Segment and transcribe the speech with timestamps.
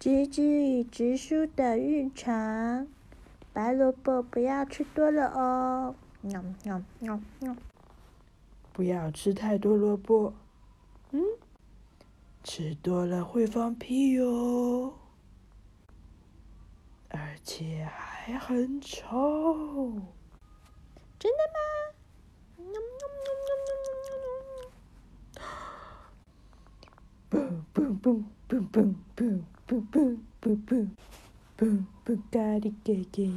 [0.00, 2.88] 直子与直叔的日常。
[3.52, 5.94] 白萝卜不要吃多了哦。
[6.22, 7.54] 喵喵喵喵。
[8.72, 10.32] 不要吃太多萝卜。
[11.10, 11.22] 嗯。
[12.42, 14.94] 吃多了会放屁哟。
[17.10, 19.92] 而且还很臭。
[21.18, 21.60] 真的吗？
[27.30, 30.88] 嘣嘣嘣嘣嘣嘣 뿡뿡뿡뿡
[31.56, 33.30] 뿡뿡 까리 깨게